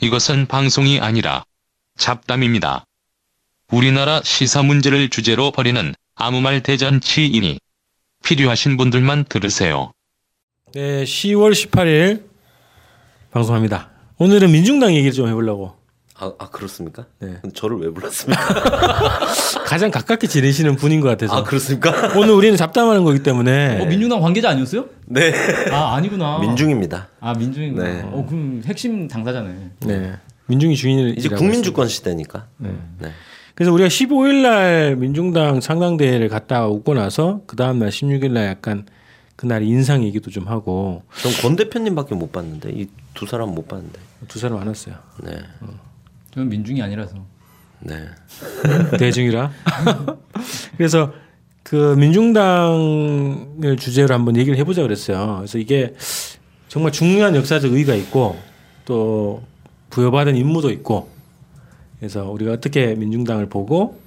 [0.00, 1.44] 이것은 방송이 아니라
[1.96, 2.84] 잡담입니다.
[3.72, 7.58] 우리나라 시사 문제를 주제로 벌이는 아무 말 대잔치이니
[8.24, 9.92] 필요하신 분들만 들으세요.
[10.72, 12.24] 네, 10월 18일
[13.32, 13.90] 방송합니다.
[14.18, 15.77] 오늘은 민중당 얘기를 좀 해보려고.
[16.20, 17.06] 아, 아 그렇습니까?
[17.20, 17.40] 네.
[17.54, 18.42] 저를 왜 불렀습니까?
[19.64, 21.36] 가장 가깝게 지내시는 분인 것 같아서.
[21.36, 22.12] 아 그렇습니까?
[22.18, 23.80] 오늘 우리는 잡담하는 거기 때문에.
[23.80, 24.86] 어, 민중당 관계자 아니었어요?
[25.06, 25.32] 네.
[25.70, 26.38] 아 아니구나.
[26.40, 27.08] 민중입니다.
[27.20, 27.84] 아 민중이구나.
[27.84, 28.02] 네.
[28.04, 29.70] 어 그럼 핵심 당사자네.
[29.80, 30.12] 네.
[30.46, 32.46] 민중이 주인을 이제 국민주권 시대니까.
[32.58, 32.70] 네.
[33.54, 38.86] 그래서 우리가 15일 날 민중당 창당대회를 갔다 오고 나서 그 다음 날 16일 날 약간
[39.36, 43.98] 그날 인상 얘기도 좀 하고 전 권 대표님밖에 못 봤는데 이 두 사람 못 봤는데.
[44.28, 44.94] 두 사람 안 왔어요.
[45.24, 45.32] 네.
[46.38, 47.16] 저는 민중이 아니라서.
[47.80, 48.06] 네.
[48.96, 49.50] 대중이라.
[50.76, 51.12] 그래서
[51.64, 55.38] 그 민중당을 주제로 한번 얘기를 해보자 그랬어요.
[55.38, 55.94] 그래서 이게
[56.68, 58.38] 정말 중요한 역사적 의의가 있고
[58.84, 59.42] 또
[59.90, 61.10] 부여받은 임무도 있고
[61.98, 64.00] 그래서 우리가 어떻게 민중당을 보고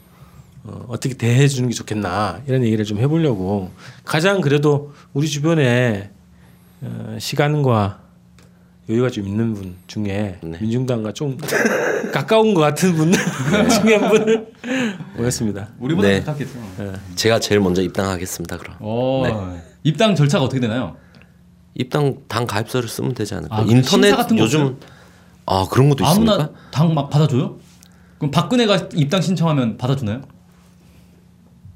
[0.64, 3.72] 어, 어떻게 대해 주는 게 좋겠나 이런 얘기를 좀 해보려고
[4.06, 6.12] 가장 그래도 우리 주변에
[6.82, 8.01] 어, 시간과
[8.90, 10.58] 여유가 좀 있는 분 중에 네.
[10.60, 11.38] 민중당과 좀
[12.12, 13.12] 가까운 것 같은 분
[13.70, 14.48] 중에 한 분을
[15.16, 15.70] 모였습니다.
[15.80, 16.20] 우리보다 네.
[16.22, 16.60] 가깝겠죠.
[17.16, 18.58] 제가 제일 먼저 입당하겠습니다.
[18.58, 18.76] 그럼.
[18.80, 20.98] 어 입당 절차가 어떻게 되나요?
[21.76, 23.56] 입당 당 가입서를 쓰면 되지 않을까?
[23.58, 24.78] 아, 그 인터넷 요즘
[25.46, 26.34] 아 그런 것도 있습니까?
[26.34, 27.58] 아무나 당 막 받아줘요?
[28.18, 30.22] 그럼 박근혜가 입당 신청하면 받아주나요?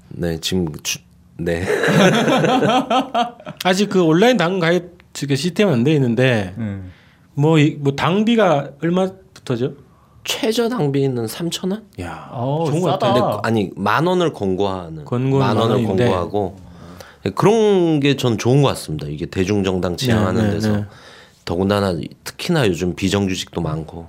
[0.09, 0.99] 네 지금 주,
[1.37, 1.65] 네.
[3.63, 4.94] 아직 그 온라인 당 가입
[5.27, 6.91] 그 시스템 안 돼 있는데 음.
[7.35, 9.73] 뭐뭐 당비가 얼마부터죠?
[10.25, 11.83] 최저 당비는 3천 원?
[12.01, 13.13] 야, 어, 좋은 것 싸다.
[13.13, 13.23] 같아.
[13.25, 16.05] 근데 아니 만 원을 권고하는 만만 원을 원인데.
[16.05, 16.57] 권고하고
[17.23, 19.07] 네, 그런 게 전 좋은 것 같습니다.
[19.07, 20.85] 이게 대중정당 지향하는 네, 네, 데서 네.
[21.45, 24.07] 더군다나 특히나 요즘 비정규직도 많고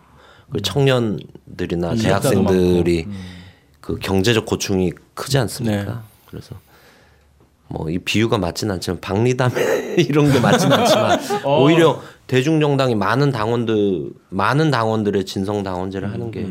[0.51, 3.07] 그 청년들이나 음, 대학생들이
[3.81, 5.85] 그 경제적 고충이 크지 않습니까?
[5.85, 5.91] 네.
[6.31, 6.55] 그래서
[7.69, 11.63] 뭐 이 비유가 맞진 않지만 박리담에 이런 게 맞진 않지만 어.
[11.65, 16.47] 오히려 대중정당이 많은 당원들 많은 당원들의 진성 당원제를 하는 게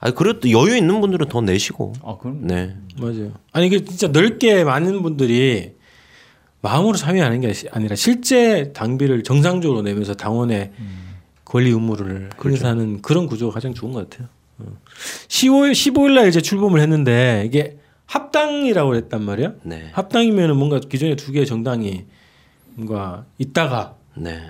[0.00, 3.32] 아니 그래도 여유 있는 분들은 더 내시고 아 그럼 네 맞아요.
[3.52, 5.72] 아니 이게 진짜 넓게 많은 분들이
[6.60, 10.72] 마음으로 참여하는 게 아니라 실제 당비를 정상적으로 내면서 당원의
[11.44, 14.28] 권리 의무를 행사하는 그런 구조가 가장 좋은 것 같아요.
[14.58, 14.64] 어.
[15.28, 19.52] 15일 15일 날 이제 출범을 했는데 이게 합당이라고 했단 말이야.
[19.64, 19.90] 네.
[19.92, 22.04] 합당이면은 뭔가 기존에 두 개의 정당이
[22.74, 24.40] 뭔가 있다가 네.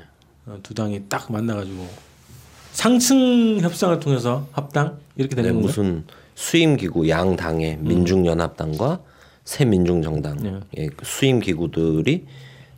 [0.47, 1.87] 어, 두 당이 딱 만나가지고
[2.73, 5.67] 상층 협상을 통해서 합당 이렇게 네, 되는 건가요?
[5.67, 6.05] 무슨
[6.37, 9.01] 수임 기구 양 당의 민중연합당과
[9.45, 10.61] 새 민중정당 네.
[10.77, 12.27] 의 수임 기구들이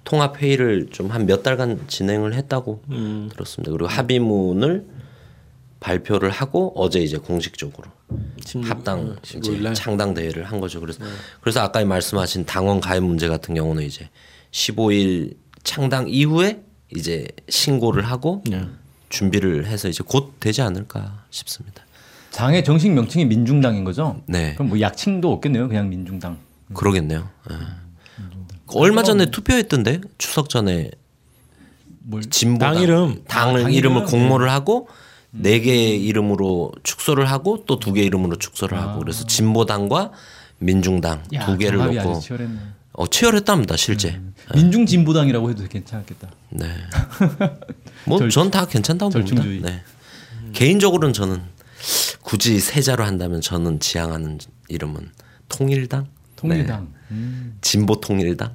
[0.05, 3.29] 통합 회의를 좀 한 몇 달간 진행을 했다고 음.
[3.33, 3.71] 들었습니다.
[3.71, 4.87] 그리고 합의문을
[5.81, 7.89] 발표를 하고 어제 이제 공식적으로
[8.45, 9.75] 십육- 합당 어, 이제 15일 날.
[9.75, 10.79] 창당 대회를 한 거죠.
[10.81, 11.03] 그래서
[11.41, 14.09] 그래서 아까 말씀하신 당원 가입 문제 같은 경우는 이제
[14.53, 16.63] 15일 창당 이후에
[16.95, 18.67] 이제 신고를 하고 네.
[19.09, 21.85] 준비를 해서 이제 곧 되지 않을까 싶습니다.
[22.33, 24.23] 당의 정식 명칭이 민중당인 거죠?
[24.27, 24.55] 네.
[24.55, 25.69] 그럼 뭐 약칭도 없겠네요.
[25.69, 26.39] 그냥 민중당.
[26.75, 27.29] 그러겠네요.
[27.51, 27.55] 예.
[28.75, 30.91] 얼마 전에 투표했던데 추석 전에
[32.03, 33.25] 뭘 진보당 당 이름.
[33.27, 34.07] 당을 아, 당 이름을 이름?
[34.11, 34.89] 공모를 하고
[35.33, 40.13] 네개 이름으로 축소를 하고 또 두 개 이름으로 축소를 하고 그래서 진보당과
[40.59, 42.59] 민중당 야, 두 개를 놓고 치열했네.
[42.93, 44.21] 어, 치열했답니다 실제.
[44.55, 46.29] 민중 진보당이라고 해도 괜찮겠다.
[46.51, 46.67] 네.
[48.07, 49.37] 뭐 전 다 괜찮다고 봅니다.
[49.37, 49.61] 절충주의.
[49.63, 49.83] 네.
[50.53, 51.41] 개인적으로는 저는
[52.23, 55.11] 굳이 세자로 한다면 저는 지향하는 이름은
[55.49, 56.09] 통일당.
[56.37, 56.83] 통일당.
[56.93, 56.99] 네.
[57.13, 57.59] 음.
[57.61, 58.53] 진보 통일당.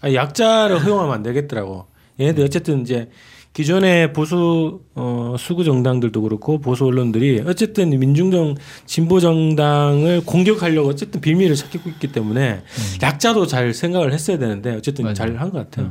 [0.00, 1.86] 아니, 약자를 허용하면 안 되겠더라고.
[2.20, 3.10] 얘네들 어쨌든 이제
[3.58, 8.54] 기존의 보수 어, 수구 정당들도 그렇고 보수 언론들이 어쨌든 민중정
[8.86, 12.62] 진보 정당을 공격하려고 어쨌든 빌미를 찾고 있기 때문에
[13.02, 15.12] 약자도 잘 생각을 했어야 되는데 어쨌든.
[15.12, 15.90] 잘 한 것 같아요.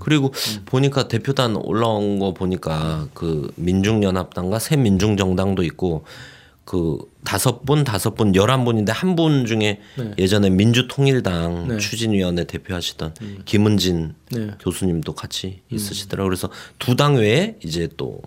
[0.00, 0.34] 그리고
[0.66, 6.04] 보니까 대표단 올라온 거 보니까 그 민중연합당과 새 민중정당도 있고
[6.68, 10.12] 그 다섯 분 다섯 분 열한 분인데 한 분 중에 네.
[10.18, 11.78] 예전에 민주통일당 네.
[11.78, 13.14] 추진위원회 대표하시던
[13.46, 14.50] 김은진 네.
[14.60, 16.28] 교수님도 같이 있으시더라고요.
[16.28, 18.20] 그래서 두 당 외에 이제 또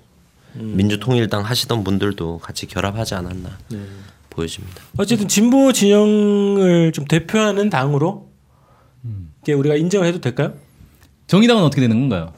[0.56, 3.60] 민주통일당 하시던 분들도 같이 결합하지 않았나
[4.32, 4.82] 보여집니다.
[4.98, 8.28] 어쨌든 진보 진영을 좀 대표하는 당으로
[9.44, 10.56] 이게 우리가 인정을 해도 될까요?
[11.28, 12.34] 정의당은 어떻게 되는 건가요?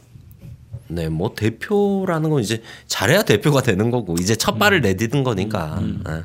[0.87, 5.81] 네, 뭐 대표라는 건 이제 잘해야 대표가 되는 거고 이제 첫 발을 내디딘 거니까.
[5.81, 6.23] 예.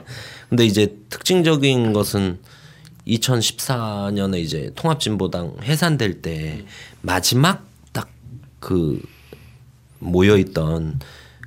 [0.48, 2.38] 근데 이제 특징적인 것은
[3.06, 6.64] 2014년에 이제 통합진보당 해산될 때
[7.02, 8.08] 마지막 딱
[8.60, 9.00] 그
[9.98, 11.00] 모여 있던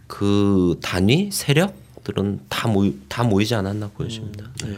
[0.08, 4.50] 그 단위 세력들은 다 모이 다 모이지 않았나 보여집니다.
[4.64, 4.78] 네.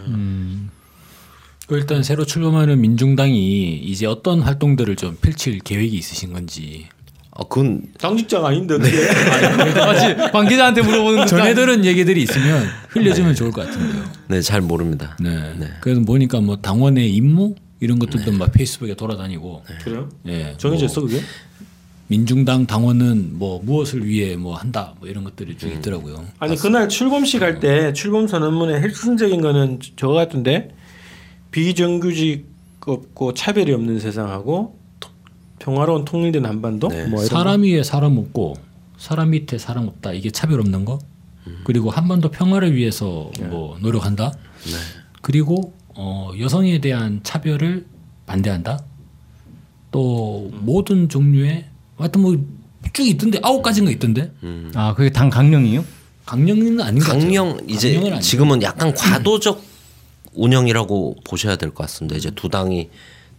[1.68, 6.88] 그 일단 새로 출범하는 민중당이 이제 어떤 활동들을 좀 펼칠 계획이 있으신 건지
[7.36, 8.96] 아, 그건 당직자가 아닌데 어떻게?
[9.76, 14.04] 마치 관계자한테 물어보는 듯한 전해 들은 얘기들은 얘기들이 있으면 흘려주면 좋을 것 같은데요.
[14.28, 15.18] 네, 잘 모릅니다.
[15.20, 15.54] 네.
[15.82, 20.10] 그래서 보니까 뭐 당원의 임무 이런 것들도 막 페이스북에 돌아다니고 그래요?
[20.28, 21.22] 예, 정해졌어 그게?
[22.08, 26.24] 민중당 당원은 뭐 무엇을 위해 뭐 한다 뭐 이런 것들이 쭉 있더라고요.
[26.38, 30.70] 아니 그날 출범식 할 때 출범 선언문에 핵심적인 거는 저거 같은데
[31.52, 32.46] 비정규직
[32.86, 34.83] 없고 차별이 없는 세상하고 토-
[35.68, 36.90] 평화로운 통일된 한반도?
[36.90, 37.06] 네.
[37.06, 38.56] 뭐 사람 위에 사람 없고
[38.98, 40.12] 사람 밑에 사람 없다.
[40.12, 41.00] 이게 차별 없는 거?
[41.64, 44.34] 그리고 한반도 평화를 위해서 뭐 노력한다?
[45.22, 47.86] 그리고 어, 여성에 대한 차별을
[48.26, 48.80] 반대한다?
[49.92, 51.66] 또 모든 종류의
[51.98, 52.36] 하여튼 뭐
[52.92, 54.30] 쭉 있던데 아홉 가지인가 있던데?
[54.76, 55.86] 아 그게 당 강령이요?
[56.26, 57.22] 강령은 아닌 것 같아요.
[57.22, 58.22] 강령 이제 강령은 아니고.
[58.22, 59.64] 지금은 약간 과도적
[60.34, 62.18] 운영이라고 보셔야 될 것 같습니다.
[62.18, 62.90] 이제 두 당이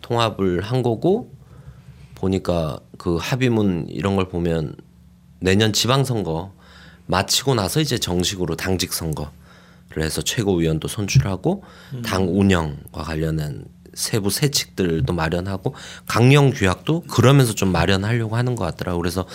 [0.01, 1.31] 통합을 한 거고
[2.15, 4.77] 보니까 그 합의문 이런 걸 보면
[5.41, 6.53] 내년 지방선거
[7.07, 9.31] 마치고 나서 이제 정식으로 당직 선거를
[9.99, 11.63] 해서 최고위원도 선출하고
[12.05, 15.75] 당 운영과 관련한 세부 세칙들도 마련하고
[16.07, 19.01] 강령 규약도 그러면서 좀 마련하려고 하는 것 같더라고요.
[19.01, 19.27] 그래서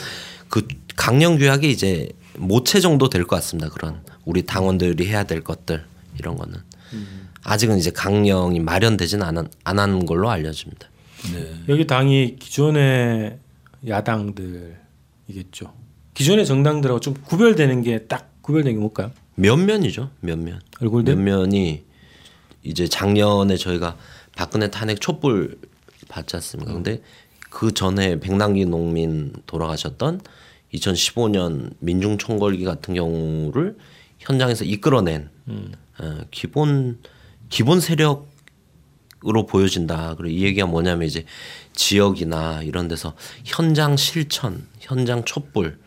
[0.50, 3.70] 그 강령 규약이 이제 모체 정도 될 것 같습니다.
[3.70, 5.86] 그런 우리 당원들이 해야 될 것들
[6.18, 6.58] 이런 거는
[7.44, 10.90] 아직은 이제 강령이 마련되지는 않은 안 하는 걸로 알려집니다.
[11.68, 13.38] 여기 당이 기존의
[13.88, 15.74] 야당들이겠죠.
[16.14, 19.12] 기존의 정당들하고 좀 구별되는 게 딱 구별되는 게 뭘까요?
[19.36, 20.10] 면면이죠.
[20.22, 20.60] 면면.
[20.82, 21.16] 얼굴들?
[21.16, 21.84] 면면이
[22.64, 23.96] 이제 작년에 저희가
[24.36, 25.60] 박근혜 탄핵 촛불
[26.08, 26.74] 받지 않습니까?
[26.74, 27.02] 근데
[27.50, 30.22] 그 전에 백남기 농민 돌아가셨던
[30.74, 33.78] 2015년 민중 총궐기 같은 경우를
[34.20, 37.00] 현장에서 이끌어낸 어, 기본
[37.50, 38.28] 기본 세력
[39.28, 40.16] 으로 보여진다.
[40.18, 41.26] 그리고 이 얘기가 뭐냐면 이제
[41.74, 45.78] 지역이나 이런 데서 현장 실천, 현장 촛불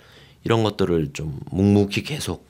[0.45, 2.47] 이런 것들을 좀 묵묵히 계속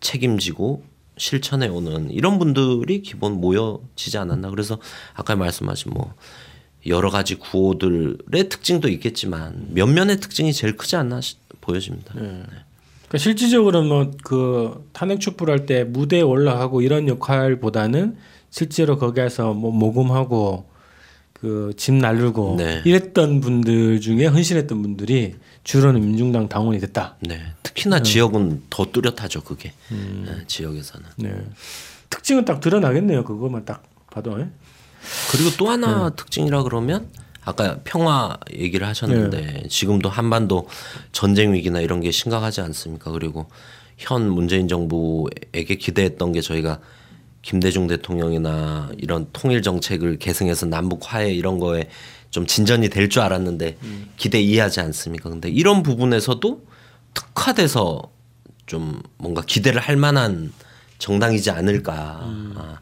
[0.00, 0.84] 책임지고
[1.16, 4.50] 실천해 오는 이런 분들이 기본 모여지지 않았나.
[4.50, 4.78] 그래서
[5.14, 6.14] 아까 말씀하신 뭐
[6.86, 12.12] 여러 가지 구호들의 특징도 있겠지만 면면의 특징이 제일 크지 않나 시- 보여집니다.
[12.14, 18.16] 그러니까 실질적으로는 뭐 그 탄핵 촛불할 때 무대에 올라가고 이런 역할보다는
[18.58, 20.70] 실제로 거기에서 뭐 모금하고
[21.32, 22.82] 그 집 날르고 네.
[22.84, 25.34] 이랬던 분들 중에 헌신했던 분들이
[25.64, 27.16] 주로는 민중당 당원이 됐다.
[27.20, 27.40] 네.
[27.64, 29.42] 특히나 지역은 더 뚜렷하죠.
[29.42, 31.06] 그게 네, 지역에서는.
[31.16, 31.34] 네.
[32.10, 33.24] 특징은 딱 드러나겠네요.
[33.24, 34.38] 그것만 딱 봐도.
[34.40, 34.48] 예?
[35.32, 37.08] 그리고 또 하나 특징이라 그러면
[37.44, 40.68] 아까 평화 얘기를 하셨는데 지금도 한반도
[41.10, 43.10] 전쟁 위기나 이런 게 심각하지 않습니까?
[43.10, 43.46] 그리고
[43.98, 46.78] 현 문재인 정부에게 기대했던 게 저희가
[47.44, 51.88] 김대중 대통령이나 이런 통일 정책을 계승해서 남북 화해 이런 거에
[52.30, 53.76] 좀 진전이 될 줄 알았는데
[54.16, 55.28] 기대 이해하지 않습니까?
[55.28, 56.64] 근데 이런 부분에서도
[57.12, 58.02] 특화돼서
[58.66, 60.52] 좀 뭔가 기대를 할 만한
[60.98, 62.20] 정당이지 않을까.
[62.24, 62.80] 아,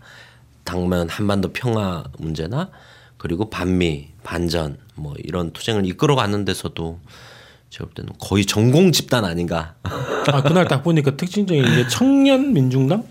[0.65, 2.71] 당면 한반도 평화 문제나
[3.19, 7.01] 그리고 반미, 반전 뭐 이런 투쟁을 이끌어 가는 데서도
[7.71, 9.75] 제가 볼 때는 거의 전공 집단 아닌가.
[9.83, 13.05] 아 그날 딱 보니까 특징적인 게 청년 민중당,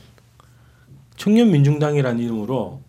[1.22, 2.82] 청년 민중당이라는 이름으로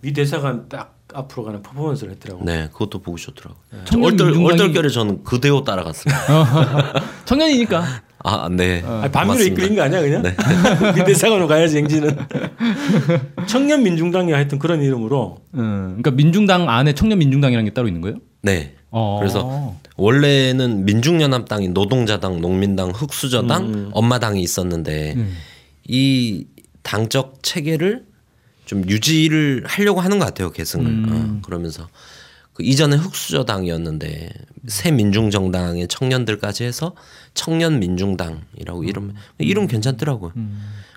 [0.00, 2.44] 미 대사관 딱 앞으로 가는 퍼포먼스를 했더라고.
[2.44, 3.62] 네, 그것도 보고 싶더라고요.
[3.84, 7.04] 청년 얼떨 얼떨결에 저는 그 대호 따라갔습니다.
[7.24, 7.84] 청년이니까
[8.24, 8.82] 아, 네.
[8.84, 9.44] 아니, 반미로 맞습니다.
[9.44, 10.22] 이끌린 거 아니야 그냥?
[10.96, 12.18] 미 대사관으로 가야지 행진은.
[13.46, 18.16] 청년 민중당이 하여튼 그런 이름으로 음, 그러니까 민중당 안에 청년 민중당이라는 게 따로 있는 거예요?
[18.42, 18.74] 네.
[18.90, 19.18] 어.
[19.20, 25.16] 그래서 원래는 민중연합당이 노동자당, 농민당, 흑수저당, 엄마당이 있었는데
[25.86, 26.46] 이
[26.82, 28.04] 당적 체계를
[28.64, 31.04] 좀 유지를 하려고 하는 것 같아요 계승을.
[31.12, 31.88] 어, 그러면서.
[32.52, 34.30] 그 이전에 흑수저당이었는데
[34.66, 36.94] 새 민중정당의 청년들까지 해서
[37.32, 40.32] 청년 민중당이라고 이름 이름 괜찮더라고요.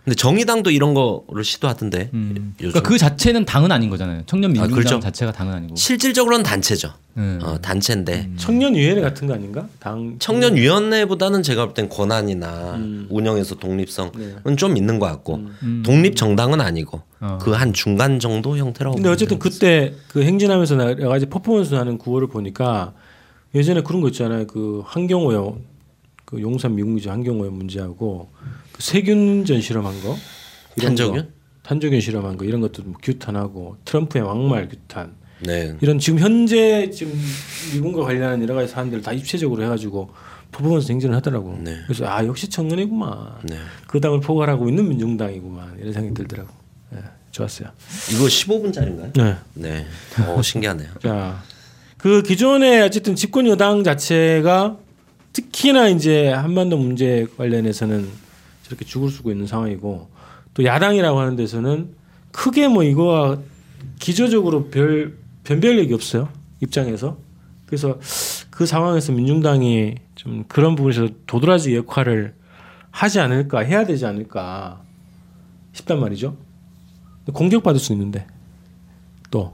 [0.05, 4.21] 근데 정의당도 이런 거를 시도하던데 요즘 그러니까 그 자체는 당은 아닌 거잖아요.
[4.27, 5.00] 청년 민중당 그렇죠.
[5.00, 5.75] 자체가 당은 아니고.
[5.75, 6.93] 실질적으로는 단체죠.
[7.17, 7.39] 음.
[7.41, 9.67] 어, 단체인데 청년위원회 같은 거 아닌가?
[9.79, 14.12] 당 청년위원회보다는 제가 볼 땐 권한이나 운영에서 독립성은
[14.45, 14.55] 네.
[14.57, 15.81] 좀 있는 것 같고 음.
[15.83, 17.39] 독립 정당은 아니고 어.
[17.41, 18.95] 그한 중간 정도 형태라고.
[18.95, 22.93] 근데 어쨌든 그때 그 행진하면서 여러 가지 퍼포먼스 하는 구호를 보니까
[23.55, 24.45] 예전에 그런 거 있잖아요.
[24.45, 25.57] 그 한경호요,
[26.25, 28.29] 그 용산 미군기지 한경호요 문제하고
[28.74, 30.17] 그 세균전 실험한 거,
[30.79, 31.22] 탄저균?
[31.24, 31.27] 거,
[31.63, 35.75] 탄저균 실험한 거 이런 것도 뭐 규탄하고 트럼프의 막말 규탄 네.
[35.82, 37.13] 이런 지금 현재 지금
[37.74, 40.10] 미군과 관련한 여러 가지 사안들을 다 입체적으로 해가지고
[40.51, 41.58] 퍼포먼스 행진을 하더라고.
[41.62, 41.77] 네.
[41.86, 43.39] 그래서 아 역시 청년이구만.
[43.44, 43.58] 네.
[43.88, 46.50] 그 당을 포괄하고 있는 민중당이구만 이런 생각이 들더라고.
[46.94, 47.00] 예,
[47.32, 47.70] 좋았어요.
[48.13, 49.17] 이거 15분짜리인가요?
[49.17, 49.36] 네.
[49.53, 49.86] 네.
[50.27, 50.89] 어 신기하네요.
[51.01, 51.44] 자,
[51.98, 54.77] 그 기존의 어쨌든 집권 여당 자체가
[55.36, 58.08] 특히나 이제 한반도 문제 관련해서는
[58.63, 60.08] 저렇게 죽을 쓰고 있는 상황이고
[60.54, 61.94] 또 야당이라고 하는 데서는
[62.32, 63.39] 크게 뭐 이거와
[64.00, 66.30] 기저적으로 별 변별력이 없어요
[66.62, 67.18] 입장에서.
[67.65, 68.00] 그래서
[68.50, 72.34] 그 상황에서 민중당이 좀 그런 부분에서 도드라지 역할을
[72.92, 74.82] 하지 않을까 해야 되지 않을까
[75.74, 76.38] 싶단 말이죠.
[77.34, 78.25] 공격받을 수 있는데
[79.30, 79.54] 또.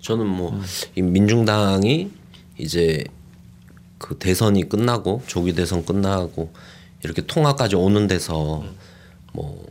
[0.00, 2.10] 저는 뭐이 민중당이
[2.58, 3.04] 이제
[4.02, 6.52] 그 대선이 끝나고 조기 대선 끝나고
[7.02, 8.64] 이렇게 통합까지 오는 데서
[9.32, 9.64] 뭐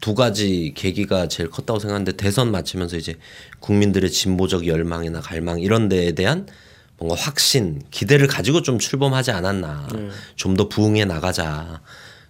[0.00, 3.16] 두 가지 계기가 제일 컸다고 생각하는데 대선 마치면서 이제
[3.58, 6.46] 국민들의 진보적 열망이나 갈망 이런 데에 대한
[6.96, 9.88] 뭔가 확신, 기대를 가지고 좀 출범하지 않았나.
[10.36, 11.82] 좀더 부응해 나가자.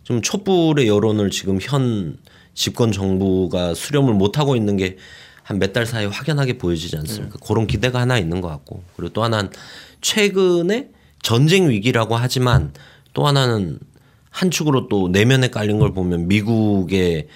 [0.02, 2.16] 좀 촛불의 여론을 지금 현
[2.54, 4.96] 집권 정부가 수렴을 못 하고 있는 게
[5.44, 7.38] 한 몇 달 사이에 확연하게 보여지지 않습니까?
[7.38, 9.50] 그런 기대가 하나 있는 것 같고 그리고 또 하나는
[10.00, 10.90] 최근에
[11.22, 12.72] 전쟁 위기라고 하지만
[13.12, 13.78] 또 하나는
[14.30, 17.28] 한 축으로 또 내면에 깔린 걸 보면 미국의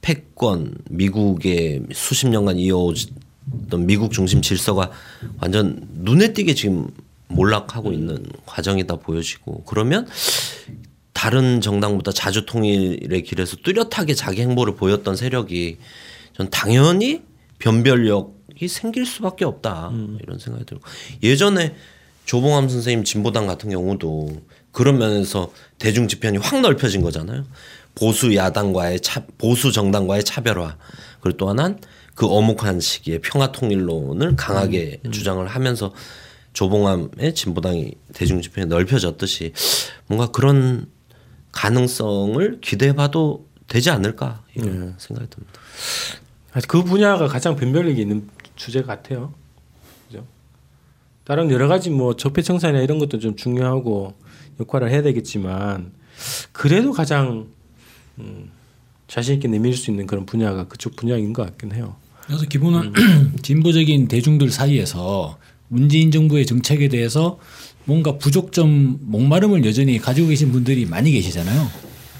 [0.00, 4.90] 패권, 미국의 수십 년간 이어오던 미국 중심 질서가
[5.40, 6.88] 완전 눈에 띄게 지금
[7.28, 10.06] 몰락하고 있는 과정이다 보여지고 그러면
[11.12, 15.78] 다른 정당보다 자주 통일의 길에서 뚜렷하게 자기 행보를 보였던 세력이
[16.34, 17.22] 전 당연히
[17.58, 19.92] 변별력이 생길 수밖에 없다.
[20.22, 20.82] 이런 생각이 들고
[21.22, 21.74] 예전에
[22.28, 27.46] 조봉암 선생님 진보당 같은 경우도 그런 면에서 대중 지편이 확 넓혀진 거잖아요.
[27.94, 30.76] 보수 야당과의 차, 보수 정당과의 차별화
[31.20, 31.78] 그리고 또 하나는
[32.14, 35.94] 그 어목한 시기에 평화 통일론을 강하게 주장을 하면서
[36.52, 39.54] 조봉암의 진보당이 대중 지편이 넓혀졌듯이
[40.06, 40.86] 뭔가 그런
[41.52, 45.60] 가능성을 기대해봐도 되지 않을까 이런 생각이 듭니다.
[46.68, 49.32] 그 분야가 가장 변별력이 있는 주제 같아요.
[51.28, 54.14] 다른 여러 가지 뭐 적폐청산이나 이런 것도 좀 중요하고
[54.60, 55.92] 역할을 해야 되겠지만
[56.52, 57.48] 그래도 가장
[58.18, 58.50] 음,
[59.08, 61.96] 자신 있게 내밀 수 있는 그런 분야가 그쪽 분야인 것 같긴 해요.
[62.24, 62.94] 그래서 기본은
[63.42, 65.36] 진보적인 대중들 사이에서
[65.68, 67.38] 문재인 정부의 정책에 대해서
[67.84, 71.68] 뭔가 부족점 목마름을 여전히 가지고 계신 분들이 많이 계시잖아요.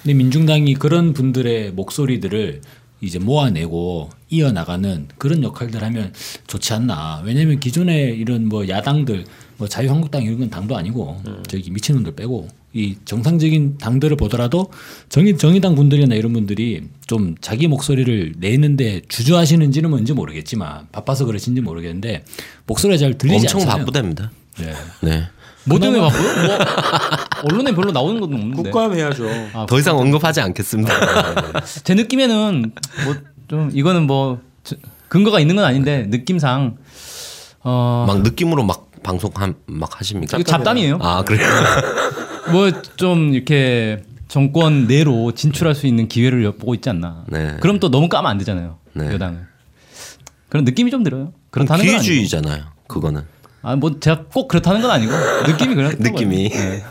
[0.02, 2.60] 근데 민중당이 그런 분들의 목소리들을
[3.00, 6.12] 이제 모아내고 이어나가는 그런 역할들 하면
[6.46, 7.22] 좋지 않나.
[7.24, 9.24] 왜냐하면 기존에 이런 뭐 야당들
[9.56, 14.70] 뭐 자유한국당 이런 건 당도 아니고 저기 미친놈들 빼고 이 정상적인 당들을 보더라도
[15.08, 22.24] 정의 정의당 분들이나 이런 분들이 좀 자기 목소리를 내는데 주저하시는지는 뭔지 모르겠지만 바빠서 그러신지 모르겠는데
[22.66, 23.78] 목소리가 잘 들리지 엄청 않잖아요.
[23.86, 24.30] 바쁘답니다.
[24.58, 24.72] 네.
[25.02, 25.28] 네.
[25.64, 27.27] 뭐 때문에 바빠요?
[27.42, 28.62] 뭐 언론에 별로 나오는 건 없는데.
[28.70, 29.26] 국감 해야죠.
[29.54, 30.92] 아, 더 이상 언급하지 않겠습니다.
[31.84, 32.72] 제 느낌에는
[33.04, 33.14] 뭐
[33.48, 34.76] 좀 이거는 뭐 저-
[35.08, 36.76] 근거가 있는 건 아닌데 느낌상
[37.64, 40.36] 어, 막 느낌으로 막 방송 한, 막 하십니까?
[40.36, 40.98] 이거 잡담이에요.
[41.00, 41.46] 아 그래요?
[42.52, 47.24] 뭐 좀 이렇게 정권 내로 진출할 수 있는 기회를 엿보고 있지 않나.
[47.28, 47.56] 네.
[47.60, 48.76] 그럼 또 너무 까면 안 되잖아요.
[48.92, 49.12] 네.
[49.14, 49.40] 여당은.
[50.50, 51.32] 그런 느낌이 좀 들어요.
[51.50, 51.90] 그렇다는 아니고.
[52.02, 52.64] 기회주의잖아요.
[52.86, 53.22] 그거는
[53.68, 55.12] 아, 뭐 제가 꼭 그렇다는 건 아니고
[55.46, 56.02] 느낌이 그렇다고.
[56.02, 56.48] 느낌이.
[56.48, 56.82] 네.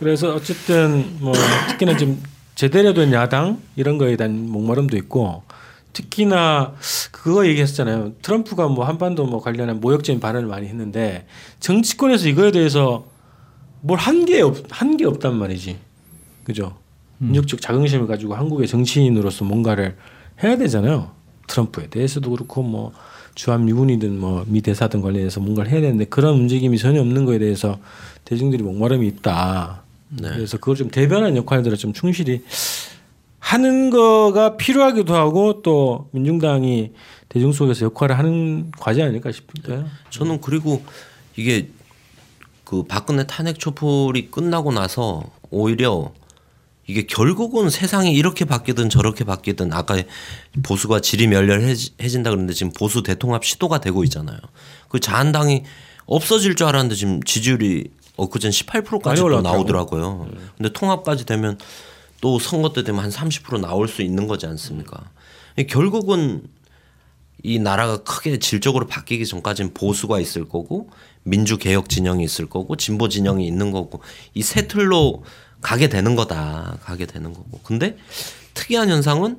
[0.00, 1.32] 그래서 어쨌든 뭐
[1.68, 2.20] 특히나 좀
[2.56, 5.44] 제대로 된 야당 이런 거에 대한 목마름도 있고
[5.92, 6.74] 특히나
[7.12, 8.14] 그거 얘기했잖아요.
[8.22, 11.26] 트럼프가 뭐 한반도 뭐 관련한 모욕적인 발언을 많이 했는데
[11.60, 13.06] 정치권에서 이거에 대해서
[13.80, 15.78] 뭘 한 게 없 한 게 없단 말이지.
[16.42, 16.76] 그죠?
[17.20, 19.96] 인격적 자긍심을 가지고 한국의 정치인으로서 뭔가를
[20.42, 21.12] 해야 되잖아요.
[21.46, 22.92] 트럼프에 대해서도 그렇고 뭐
[23.34, 27.78] 주한 미군이든 뭐 미 대사든 관련해서 뭔가를 해야 되는데 그런 움직임이 전혀 없는 거에 대해서
[28.24, 29.82] 대중들이 목마름이 있다.
[30.16, 32.44] 그래서 그걸 좀 대변한 역할들을 좀 충실히
[33.40, 36.92] 하는 거가 필요하기도 하고 또 민중당이
[37.28, 39.86] 대중 속에서 역할을 하는 과제 아닐까 싶은데요.
[40.10, 40.82] 저는 그리고
[41.36, 41.68] 이게
[42.64, 46.12] 그 박근혜 탄핵 촛불이 끝나고 나서 오히려
[46.86, 49.96] 이게 결국은 세상이 이렇게 바뀌든 저렇게 바뀌든 아까
[50.62, 54.38] 보수가 질이 멸렬해진다 그랬는데 지금 보수 대통합 시도가 되고 있잖아요.
[54.88, 55.62] 그 자한당이
[56.06, 59.40] 없어질 줄 알았는데 지금 지지율이 엊그젠 18%까지 많이 또.
[59.42, 60.28] 나오더라고요.
[60.56, 61.58] 근데 통합까지 되면
[62.20, 65.10] 또 선거 때 되면 한 30% 나올 수 있는 거지 않습니까?
[65.68, 66.42] 결국은
[67.42, 70.88] 이 나라가 크게 질적으로 바뀌기 전까지는 보수가 있을 거고
[71.22, 74.00] 민주 개혁 진영이 있을 거고 진보 진영이 있는 거고
[74.34, 75.22] 이 세 틀로
[75.64, 76.76] 가게 되는 거다.
[76.82, 77.58] 가게 되는 거고.
[77.64, 77.96] 근데
[78.52, 79.38] 특이한 현상은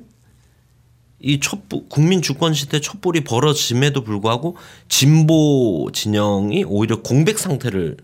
[1.20, 4.56] 이 촛불 국민 주권 시대 촛불이 벌어짐에도 불구하고
[4.88, 7.96] 진보 진영이 오히려 공백 상태를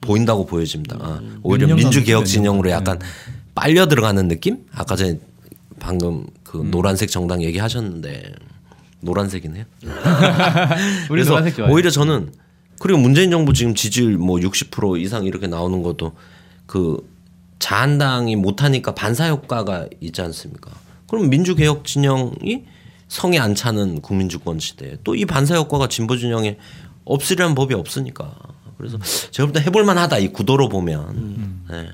[0.00, 0.96] 보인다고 보여집니다.
[0.98, 2.96] 아, 오히려 민주개혁 몇 진영으로 년간.
[2.96, 3.08] 약간
[3.54, 4.64] 빨려 들어가는 느낌?
[4.72, 5.18] 아까 전에
[5.78, 6.70] 방금 그 음.
[6.70, 8.32] 노란색 정당 얘기하셨는데
[9.00, 9.64] 노란색이네요.
[11.08, 11.68] 그래서 노란색.
[11.68, 12.32] 오히려 저는
[12.80, 16.14] 그리고 문재인 정부 지금 지지율 뭐 60% 이상 이렇게 나오는 것도
[16.66, 16.96] 그
[17.58, 20.70] 자한당이 못하니까 반사 효과가 있지 않습니까?
[21.08, 22.64] 그럼 민주개혁 진영이
[23.08, 26.58] 성에 안 차는 국민주권 시대에 또 이 반사 효과가 진보 진영에
[27.04, 28.34] 없으려는 법이 없으니까
[28.76, 28.98] 그래서
[29.30, 31.88] 제가 볼 때 해볼만하다 이 구도로 보면 네.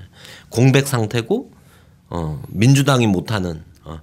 [0.49, 1.51] 공백 상태고
[2.09, 3.99] 어, 민주당이 못하는 어,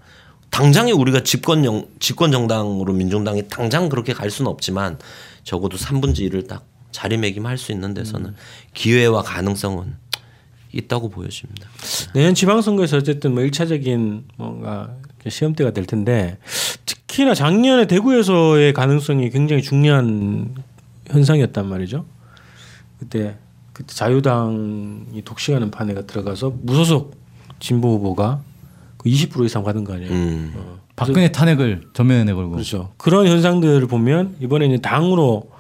[0.51, 4.99] 당장에 우리가 집권 영, 집권 정당으로 민중당이 당장 그렇게 갈 수는 없지만
[5.45, 8.35] 적어도 3분의 1을 딱 자리매김할 수 있는 데서는
[8.75, 9.97] 기회와 가능성은
[10.73, 11.69] 있다고 보여집니다.
[12.15, 14.91] 내년 지방선거에서 어쨌든 뭐 1차적인 뭔가
[15.27, 16.39] 시험대가 될 텐데
[16.87, 20.55] 특히나 작년에 대구에서의 가능성이 굉장히 중요한
[21.09, 22.05] 현상이었단 말이죠.
[22.99, 23.37] 그때
[23.73, 27.17] 그때 자유당이 독식하는 판에가 들어가서 무소속
[27.61, 28.43] 진보 후보가
[28.99, 30.11] 그20% 이상 받은 거 아니에요.
[30.11, 30.53] 음.
[30.57, 30.79] 어.
[30.97, 32.53] 박근혜 탄핵을 전면에 걸고.
[32.53, 32.93] 그렇죠.
[32.97, 35.51] 그런 현상들을 보면 이번에는 당으로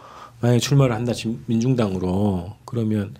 [0.41, 3.15] 만약에 출마를 한다 진- 민중당으로 그러면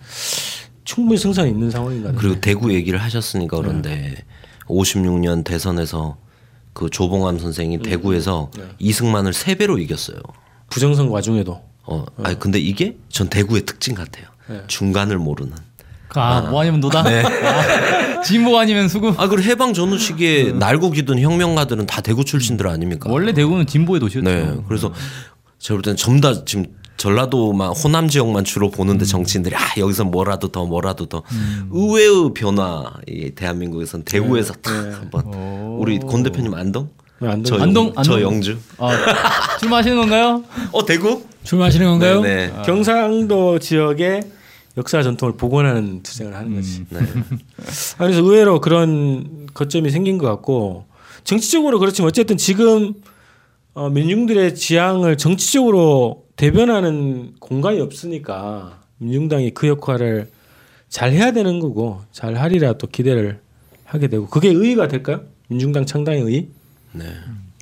[0.89, 2.19] 충분히 승산이 있는 상황인 것 같아요.
[2.19, 4.15] 그리고 대구 얘기를 하셨으니까 그런데
[4.65, 6.17] 56년 대선에서
[6.73, 10.17] 그 조봉암 선생이 대구에서 이승만을 세 배로 이겼어요.
[10.71, 14.25] 부정선거 와중에도 어, 아니 근데 이게 전 대구의 특징 같아요.
[14.65, 15.53] 중간을 모르는.
[16.15, 17.01] 아, 뭐 아니면 노다.
[17.01, 19.13] 아, 진보 아니면 수구.
[19.17, 23.11] 아 그리고 해방 전후 시기에 날고 기던 혁명가들은 다 대구 출신들 아닙니까?
[23.11, 24.27] 원래 대구는 진보의 도시였죠.
[24.27, 24.55] 네.
[24.67, 24.91] 그래서
[25.59, 26.65] 제가 볼 때는 전부 다 지금
[26.99, 31.23] 전라도만 호남 지역만 주로 보는데 정치인들이 아 여기서 뭐라도 더 뭐라도 더
[31.71, 35.25] 의외의 변화 이 대한민국에선 대구에서 탁 한번
[35.79, 36.89] 우리 권 대표님 안동
[37.21, 38.21] 안동 저, 안동, 영, 저 안동.
[38.21, 38.91] 영주 아,
[39.59, 40.43] 출마하시는 건가요?
[40.73, 42.21] 어 대구 출마하시는 건가요?
[42.21, 42.61] 네, 네.
[42.65, 44.21] 경상도 지역의
[44.77, 46.85] 역사 전통을 복원하는 투쟁을 하는 거지.
[46.89, 46.99] 네.
[46.99, 50.85] 아, 그래서 의외로 그런 거점이 생긴 것 같고
[51.23, 52.93] 정치적으로 그렇지만 어쨌든 지금
[53.73, 60.31] 어, 민중들의 지향을 정치적으로 대변하는 공간이 없으니까 민중당이 그 역할을
[60.87, 63.41] 잘 해야 되는 거고 잘 하리라 또 기대를
[63.83, 65.25] 하게 되고 그게 의의가 될까요?
[65.49, 66.47] 민중당 창당의 의의?
[66.93, 67.03] 네.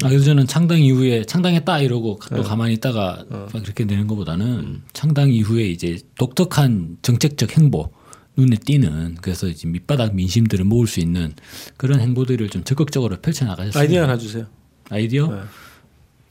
[0.04, 5.32] 아, 그래서 저는 창당 이후에 창당했다 이러고 또 가만히 있다가 막 그렇게 되는 것보다는 창당
[5.32, 7.90] 이후에 이제 독특한 정책적 행보
[8.36, 11.34] 눈에 띄는 그래서 이제 밑바닥 민심들을 모을 수 있는
[11.78, 13.82] 그런 행보들을 좀 적극적으로 펼쳐 나가셨어요.
[13.82, 14.46] 아이디어 하나 주세요.
[14.92, 15.42] 아이디어 네.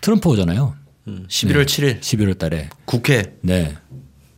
[0.00, 0.85] 트럼프 오잖아요.
[1.06, 2.68] 11월 7일 11월 달에.
[2.84, 3.74] 국회 네.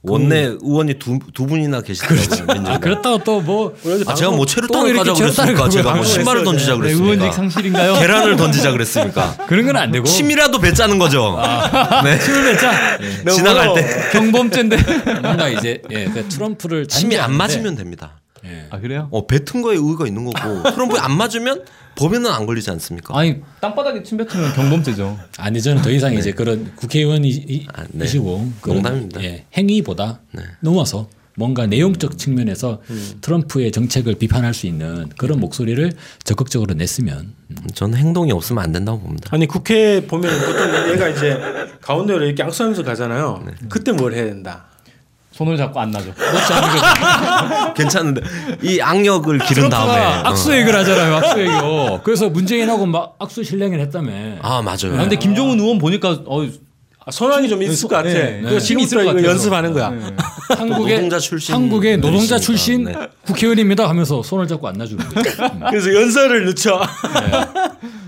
[0.02, 2.46] 원내 의원이 두, 두 분이나 계시더라고요.
[2.46, 2.66] 민주당.
[2.66, 3.76] 아, 그렇다고 또뭐
[4.06, 5.68] 아, 제가 뭐 체류탄을 가자 그랬습니까?
[5.68, 6.44] 제가 뭐 신발을.
[6.44, 7.12] 던지자 네, 그랬습니까?
[7.14, 7.94] 의원직 상실인가요?
[7.94, 9.36] 계란을 던지자 그랬습니까?
[9.48, 11.38] 그런 건 안 되고 침이라도 뱉자는 거죠.
[12.04, 12.18] 네.
[13.32, 14.76] 지나갈 때 경범죄인데.
[15.22, 18.17] 뭔가 이제 예, 그 트럼프를 침이 안 맞으면 됩니다.
[18.72, 18.76] 예.
[18.76, 19.08] 아 그래요?
[19.10, 21.64] 어, 뱉은 거에 의의가 있는 거고 트럼프에 안 맞으면
[21.96, 23.18] 법에는 안 걸리지 않습니까?
[23.18, 25.18] 아니 땅바닥에 침 뱉으면 경범죄죠.
[25.38, 28.74] 아니 저는 더 이상 이제 그런 국회의원이시고 아, 네.
[28.74, 29.22] 농담입니다.
[29.24, 30.20] 예, 행위보다
[30.60, 32.82] 넘어서 뭔가 내용적 측면에서
[33.20, 35.92] 트럼프의 정책을 비판할 수 있는 그런 목소리를
[36.24, 37.32] 적극적으로 냈으면
[37.74, 39.28] 저는 행동이 없으면 안 된다고 봅니다.
[39.32, 41.38] 아니 국회 보면 보통 얘가 이제
[41.80, 43.44] 가운데로 이렇게 악수하면서 가잖아요.
[43.68, 44.66] 그때 뭘 해야 된다.
[45.38, 46.12] 손을 잡고 안 나죠.
[47.76, 48.22] 괜찮은데
[48.60, 50.30] 이 악력을 기른 다음에 트럼프가 어.
[50.32, 51.14] 악수 얘기를 하잖아요.
[51.14, 52.00] 악수 얘기요.
[52.02, 54.10] 그래서 문재인하고 막 악수 실랭이를 했다며.
[54.42, 54.94] 아 맞아요.
[54.94, 56.44] 아, 근데 김종은 의원 보니까 어,
[57.08, 58.08] 아, 선언이 좀 있을 것 같아.
[58.10, 58.60] 네, 그래서 네.
[58.60, 59.28] 지금부터 것 이거.
[59.30, 59.94] 연습하는 거야.
[60.50, 62.38] 한국의 노동자 출신 한국의 노동자.
[62.38, 62.94] 출신 네.
[63.24, 65.42] 국회의원입니다 하면서 손을 잡고 안 놔주는 거죠.
[65.42, 65.60] 음.
[65.70, 66.82] 그래서 연설을 늦춰.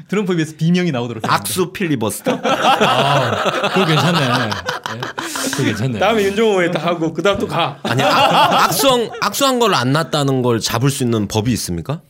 [0.09, 1.23] 트럼프에 비해서 비명이 나오도록.
[1.27, 2.41] 악수 필리버스터.
[2.43, 4.21] 아, 그거 괜찮네.
[4.21, 5.99] 예, 그거 괜찮네.
[5.99, 7.79] 다음에 윤종호에 딱 하고 그다음 또 가.
[7.85, 12.03] 아니 악, 악수한 악수한 걸 안 났다는 걸 잡을 수 있는 법이 있습니까?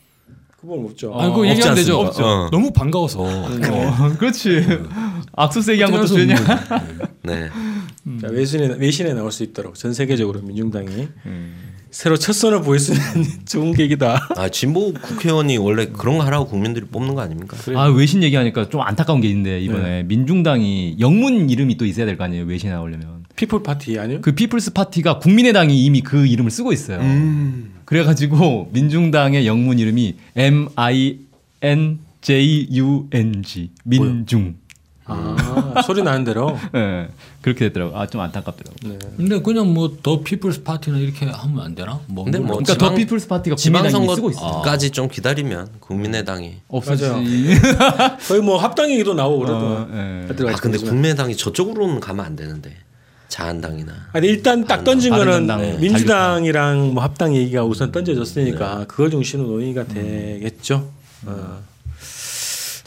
[0.60, 1.14] 그건 없죠.
[1.16, 2.04] 아, 그거 없지 얘기하면 되죠.
[2.06, 2.32] 않습니까?
[2.32, 2.48] 어.
[2.50, 3.20] 너무 반가워서.
[3.20, 4.66] 어, 그렇지.
[5.36, 6.34] 악수 세게 한 것도 죄냐?
[6.34, 6.58] 없는
[7.22, 7.48] 네.
[8.20, 11.08] 자, 외신에 외신에 나올 수 있도록 전 세계적으로 민중당이
[11.90, 14.28] 새로 첫 선을 보일 수 있는 좋은 계기다.
[14.36, 17.56] 아 진보 국회의원이 원래 그런 거 하라고 국민들이 뽑는 거 아닙니까?
[17.76, 22.24] 아 외신 얘기하니까 좀 안타까운 게 있는데 이번에 민중당이 영문 이름이 또 있어야 될 거
[22.24, 24.20] 아니에요 외신에 나오려면 People Party 아니요?
[24.20, 27.00] 그 People's Party가 국민의당이 이미 그 이름을 쓰고 있어요.
[27.84, 31.18] 그래가지고 민중당의 영문 이름이 M I
[31.62, 34.56] N J U N G 민중.
[35.10, 36.58] 아, 소리 나는 대로.
[36.74, 37.08] 예
[37.42, 37.96] 그렇게 됐더라고.
[37.98, 38.76] 아 좀 안타깝더라고.
[38.84, 38.98] 네.
[39.16, 42.00] 근데 그냥 뭐 The People's Party나 이렇게 하면 안 되나?
[42.06, 44.38] 뭐 근데 뭐 그러니까 지방- The People's Party가 국민의당이 쓰고 있어.
[44.40, 47.04] 지방선거까지 좀 기다리면 국민의당이 없어지.
[48.28, 49.88] 거의 뭐 합당 얘기도 나오고 어, 그러더만.
[49.92, 50.26] 예.
[50.26, 50.78] 하여튼 아 근데.
[50.78, 52.74] 국민의당이 저쪽으로는 가면 안 되는데
[53.28, 55.78] 자한당이나 아, 근데 일단 딱 던진 거는 네.
[55.78, 60.90] 민주당이랑 뭐 합당 얘기가 우선 던져졌으니까 그걸 중심으로 논의가 되겠죠.
[61.26, 61.58] 어.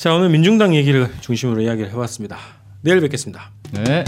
[0.04, 2.38] 자 오늘 민중당 얘기를 중심으로 이야기를 해봤습니다.
[2.82, 3.52] 내일 뵙겠습니다.
[3.72, 4.04] 네.